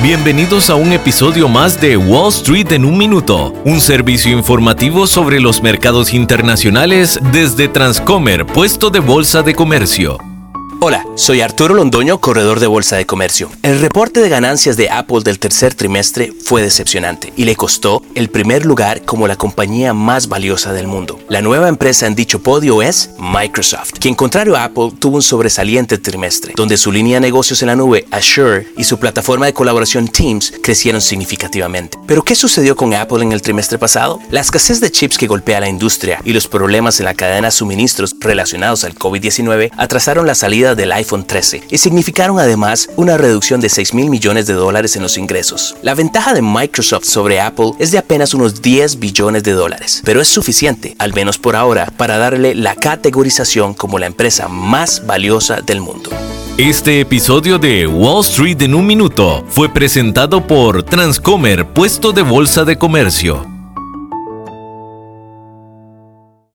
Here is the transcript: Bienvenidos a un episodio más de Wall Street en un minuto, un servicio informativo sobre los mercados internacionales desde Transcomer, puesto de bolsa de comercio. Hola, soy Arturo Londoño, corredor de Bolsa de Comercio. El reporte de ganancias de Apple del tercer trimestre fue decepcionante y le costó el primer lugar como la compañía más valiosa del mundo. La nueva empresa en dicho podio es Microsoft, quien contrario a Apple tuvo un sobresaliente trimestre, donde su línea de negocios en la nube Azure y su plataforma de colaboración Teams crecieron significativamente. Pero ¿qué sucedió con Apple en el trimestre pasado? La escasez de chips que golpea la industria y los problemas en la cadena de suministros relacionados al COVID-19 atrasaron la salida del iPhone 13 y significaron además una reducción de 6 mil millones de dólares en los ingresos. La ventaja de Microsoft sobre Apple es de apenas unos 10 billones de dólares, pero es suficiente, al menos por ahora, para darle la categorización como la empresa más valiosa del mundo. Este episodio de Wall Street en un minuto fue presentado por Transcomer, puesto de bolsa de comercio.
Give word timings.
Bienvenidos 0.00 0.70
a 0.70 0.76
un 0.76 0.92
episodio 0.92 1.48
más 1.48 1.80
de 1.80 1.96
Wall 1.96 2.28
Street 2.28 2.70
en 2.70 2.84
un 2.84 2.96
minuto, 2.96 3.52
un 3.64 3.80
servicio 3.80 4.30
informativo 4.30 5.08
sobre 5.08 5.40
los 5.40 5.60
mercados 5.60 6.14
internacionales 6.14 7.18
desde 7.32 7.66
Transcomer, 7.66 8.46
puesto 8.46 8.90
de 8.90 9.00
bolsa 9.00 9.42
de 9.42 9.56
comercio. 9.56 10.27
Hola, 10.80 11.04
soy 11.16 11.40
Arturo 11.40 11.74
Londoño, 11.74 12.20
corredor 12.20 12.60
de 12.60 12.68
Bolsa 12.68 12.94
de 12.94 13.04
Comercio. 13.04 13.50
El 13.64 13.80
reporte 13.80 14.20
de 14.20 14.28
ganancias 14.28 14.76
de 14.76 14.88
Apple 14.88 15.22
del 15.24 15.40
tercer 15.40 15.74
trimestre 15.74 16.32
fue 16.44 16.62
decepcionante 16.62 17.32
y 17.36 17.46
le 17.46 17.56
costó 17.56 18.00
el 18.14 18.30
primer 18.30 18.64
lugar 18.64 19.02
como 19.02 19.26
la 19.26 19.34
compañía 19.34 19.92
más 19.92 20.28
valiosa 20.28 20.72
del 20.72 20.86
mundo. 20.86 21.18
La 21.28 21.42
nueva 21.42 21.66
empresa 21.66 22.06
en 22.06 22.14
dicho 22.14 22.44
podio 22.44 22.80
es 22.80 23.10
Microsoft, 23.18 23.94
quien 23.98 24.14
contrario 24.14 24.54
a 24.54 24.62
Apple 24.62 24.92
tuvo 24.96 25.16
un 25.16 25.22
sobresaliente 25.22 25.98
trimestre, 25.98 26.52
donde 26.54 26.76
su 26.76 26.92
línea 26.92 27.16
de 27.16 27.22
negocios 27.22 27.60
en 27.62 27.68
la 27.68 27.76
nube 27.76 28.06
Azure 28.12 28.68
y 28.76 28.84
su 28.84 29.00
plataforma 29.00 29.46
de 29.46 29.54
colaboración 29.54 30.06
Teams 30.06 30.52
crecieron 30.62 31.00
significativamente. 31.00 31.98
Pero 32.06 32.22
¿qué 32.22 32.36
sucedió 32.36 32.76
con 32.76 32.94
Apple 32.94 33.24
en 33.24 33.32
el 33.32 33.42
trimestre 33.42 33.78
pasado? 33.78 34.20
La 34.30 34.42
escasez 34.42 34.80
de 34.80 34.92
chips 34.92 35.18
que 35.18 35.26
golpea 35.26 35.58
la 35.58 35.68
industria 35.68 36.20
y 36.24 36.32
los 36.32 36.46
problemas 36.46 37.00
en 37.00 37.06
la 37.06 37.14
cadena 37.14 37.48
de 37.48 37.52
suministros 37.52 38.14
relacionados 38.20 38.84
al 38.84 38.94
COVID-19 38.94 39.72
atrasaron 39.76 40.24
la 40.24 40.36
salida 40.36 40.67
del 40.74 40.92
iPhone 40.92 41.26
13 41.26 41.64
y 41.70 41.78
significaron 41.78 42.38
además 42.38 42.88
una 42.96 43.16
reducción 43.16 43.60
de 43.60 43.68
6 43.68 43.94
mil 43.94 44.10
millones 44.10 44.46
de 44.46 44.54
dólares 44.54 44.96
en 44.96 45.02
los 45.02 45.18
ingresos. 45.18 45.76
La 45.82 45.94
ventaja 45.94 46.34
de 46.34 46.42
Microsoft 46.42 47.04
sobre 47.04 47.40
Apple 47.40 47.72
es 47.78 47.90
de 47.90 47.98
apenas 47.98 48.34
unos 48.34 48.62
10 48.62 48.98
billones 48.98 49.42
de 49.42 49.52
dólares, 49.52 50.02
pero 50.04 50.20
es 50.20 50.28
suficiente, 50.28 50.96
al 50.98 51.14
menos 51.14 51.38
por 51.38 51.56
ahora, 51.56 51.92
para 51.96 52.18
darle 52.18 52.54
la 52.54 52.74
categorización 52.74 53.74
como 53.74 53.98
la 53.98 54.06
empresa 54.06 54.48
más 54.48 55.06
valiosa 55.06 55.60
del 55.60 55.80
mundo. 55.80 56.10
Este 56.58 57.00
episodio 57.00 57.58
de 57.58 57.86
Wall 57.86 58.24
Street 58.24 58.62
en 58.62 58.74
un 58.74 58.84
minuto 58.84 59.44
fue 59.48 59.68
presentado 59.68 60.44
por 60.44 60.82
Transcomer, 60.82 61.64
puesto 61.66 62.10
de 62.10 62.22
bolsa 62.22 62.64
de 62.64 62.76
comercio. 62.76 63.57